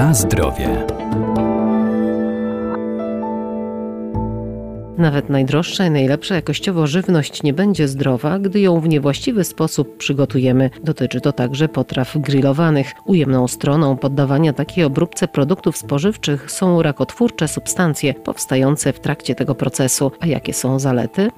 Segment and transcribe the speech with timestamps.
[0.00, 0.86] Na zdrowie.
[4.98, 10.70] Nawet najdroższa i najlepsza jakościowo żywność nie będzie zdrowa, gdy ją w niewłaściwy sposób przygotujemy.
[10.84, 12.92] Dotyczy to także potraw grillowanych.
[13.04, 20.12] Ujemną stroną poddawania takiej obróbce produktów spożywczych są rakotwórcze substancje powstające w trakcie tego procesu.
[20.20, 21.28] A jakie są zalety?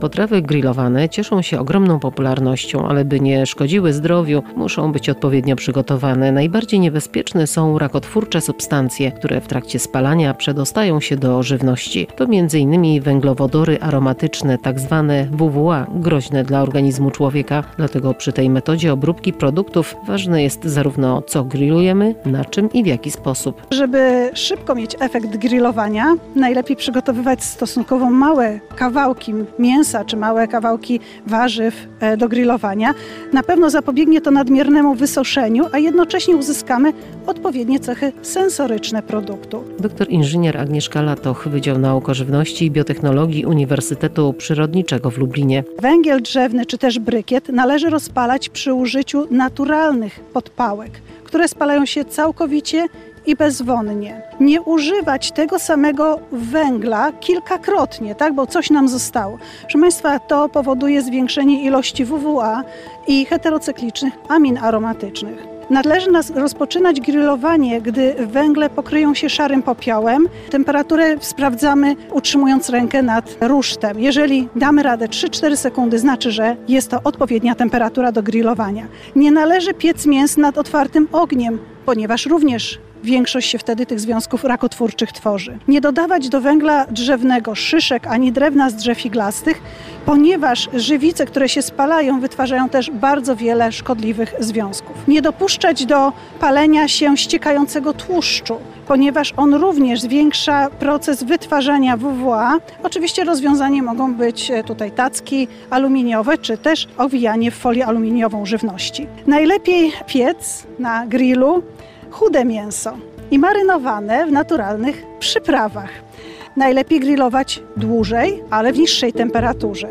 [0.00, 6.32] Potrawy grillowane cieszą się ogromną popularnością, ale by nie szkodziły zdrowiu, muszą być odpowiednio przygotowane.
[6.32, 12.06] Najbardziej niebezpieczne są rakotwórcze substancje, które w trakcie spalania przedostają się do żywności.
[12.16, 13.02] To m.in.
[13.02, 15.04] węglowodory aromatyczne, tzw.
[15.08, 17.64] Tak WWA, groźne dla organizmu człowieka.
[17.76, 22.86] Dlatego przy tej metodzie obróbki produktów ważne jest zarówno co grillujemy, na czym i w
[22.86, 23.62] jaki sposób.
[23.70, 31.00] Żeby szybko mieć efekt grillowania, najlepiej przygotowywać stosunkowo małe kawałki mięsa, mięsa czy małe kawałki
[31.26, 32.94] warzyw e, do grillowania.
[33.32, 36.92] Na pewno zapobiegnie to nadmiernemu wysoszeniu, a jednocześnie uzyskamy
[37.26, 39.64] odpowiednie cechy sensoryczne produktu.
[39.78, 45.64] Doktor inżynier Agnieszka Latoch, Wydział Nauk o Żywności i Biotechnologii Uniwersytetu Przyrodniczego w Lublinie.
[45.78, 50.90] Węgiel drzewny czy też brykiet należy rozpalać przy użyciu naturalnych podpałek,
[51.24, 52.86] które spalają się całkowicie
[53.26, 54.22] i bezwonnie.
[54.40, 59.38] Nie używać tego samego węgla kilkakrotnie, tak, bo coś nam zostało.
[59.60, 62.62] Proszę Państwa, to powoduje zwiększenie ilości WWA
[63.06, 65.59] i heterocyklicznych amin aromatycznych.
[65.70, 70.28] Należy nas rozpoczynać grillowanie, gdy węgle pokryją się szarym popiołem.
[70.50, 74.00] Temperaturę sprawdzamy utrzymując rękę nad rusztem.
[74.00, 78.86] Jeżeli damy radę 3-4 sekundy, znaczy, że jest to odpowiednia temperatura do grillowania.
[79.16, 85.12] Nie należy piec mięs nad otwartym ogniem, ponieważ również większość się wtedy tych związków rakotwórczych
[85.12, 85.58] tworzy.
[85.68, 89.62] Nie dodawać do węgla drzewnego szyszek ani drewna z drzew iglastych,
[90.06, 95.08] ponieważ żywice, które się spalają, wytwarzają też bardzo wiele szkodliwych związków.
[95.08, 102.58] Nie dopuszczać do palenia się ściekającego tłuszczu, ponieważ on również zwiększa proces wytwarzania WWA.
[102.82, 109.06] Oczywiście rozwiązanie mogą być e, tutaj tacki aluminiowe, czy też owijanie w folię aluminiową żywności.
[109.26, 111.62] Najlepiej piec na grillu
[112.10, 112.96] chude mięso
[113.30, 116.09] i marynowane w naturalnych przyprawach.
[116.56, 119.88] Najlepiej grillować dłużej, ale w niższej temperaturze.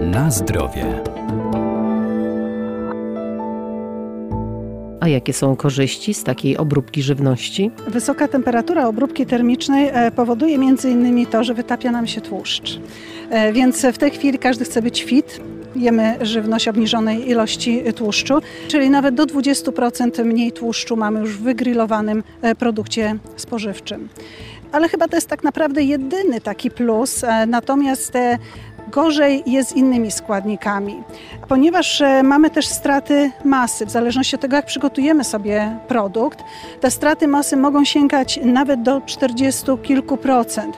[0.00, 0.84] Na zdrowie.
[5.00, 7.70] A jakie są korzyści z takiej obróbki żywności?
[7.88, 11.26] Wysoka temperatura obróbki termicznej e, powoduje m.in.
[11.26, 12.80] to, że wytapia nam się tłuszcz.
[13.30, 15.40] E, więc w tej chwili każdy chce być fit,
[15.76, 18.34] jemy żywność obniżonej ilości tłuszczu,
[18.68, 24.08] czyli nawet do 20% mniej tłuszczu mamy już w wygrillowanym e, produkcie spożywczym.
[24.72, 28.38] Ale chyba to jest tak naprawdę jedyny taki plus, e, natomiast te
[28.88, 31.02] Gorzej jest z innymi składnikami,
[31.48, 33.86] ponieważ e, mamy też straty masy.
[33.86, 36.38] W zależności od tego, jak przygotujemy sobie produkt,
[36.80, 40.76] te straty masy mogą sięgać nawet do 40 kilku procent.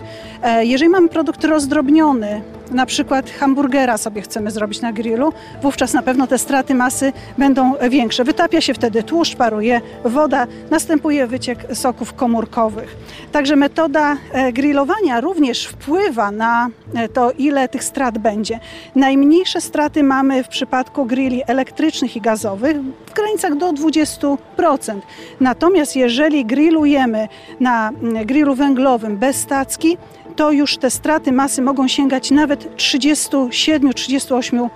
[0.60, 5.32] Jeżeli mamy produkt rozdrobniony, na przykład hamburgera sobie chcemy zrobić na grillu,
[5.62, 8.24] wówczas na pewno te straty masy będą większe.
[8.24, 12.96] Wytapia się wtedy tłuszcz, paruje woda, następuje wyciek soków komórkowych.
[13.32, 18.60] Także metoda e, grillowania również wpływa na e, to, ile tych strat będzie.
[18.94, 22.76] Najmniejsze straty mamy w przypadku grilli elektrycznych i gazowych
[23.06, 24.36] w granicach do 20%.
[25.40, 27.28] Natomiast jeżeli grillujemy
[27.60, 29.98] na mm, grillu węglowym bez stacki,
[30.36, 34.68] to już te straty masy mogą sięgać nawet 37-38%.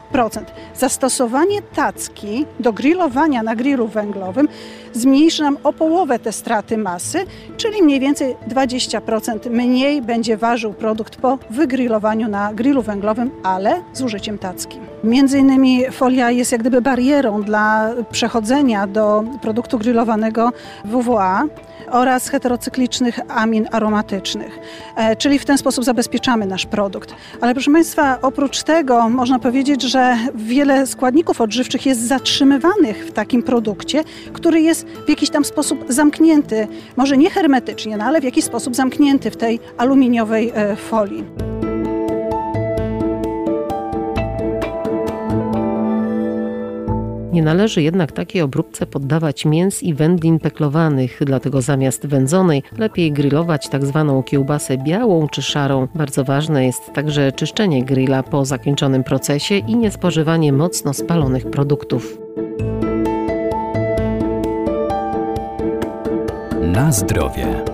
[0.77, 4.49] Zastosowanie tacki do grillowania na grillu węglowym
[4.93, 7.25] zmniejszy nam o połowę te straty masy,
[7.57, 14.03] czyli mniej więcej 20% mniej będzie ważył produkt po wygrillowaniu na grillu węglowym, ale z
[14.03, 14.88] użyciem tacki.
[15.09, 20.53] Między innymi folia jest jak gdyby barierą dla przechodzenia do produktu grillowanego
[20.85, 21.45] WWA
[21.91, 24.59] oraz heterocyklicznych amin aromatycznych,
[24.97, 27.15] e, czyli w ten sposób zabezpieczamy nasz produkt.
[27.41, 33.43] Ale proszę Państwa, oprócz tego można powiedzieć, że wiele składników odżywczych jest zatrzymywanych w takim
[33.43, 38.45] produkcie, który jest w jakiś tam sposób zamknięty, może nie hermetycznie, no ale w jakiś
[38.45, 41.48] sposób zamknięty w tej aluminiowej e, folii.
[47.33, 53.69] Nie należy jednak takiej obróbce poddawać mięs i wędlin peklowanych, dlatego zamiast wędzonej lepiej grillować
[53.69, 55.89] tak zwaną kiełbasę białą czy szarą.
[55.95, 62.19] Bardzo ważne jest także czyszczenie grilla po zakończonym procesie i niespożywanie mocno spalonych produktów.
[66.63, 67.65] Na zdrowie.